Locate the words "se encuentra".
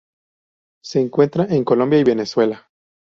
0.83-1.45